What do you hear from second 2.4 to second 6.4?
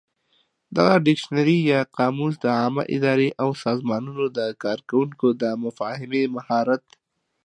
د عامه ادارې او سازمانونو د کارکوونکو د مفاهمې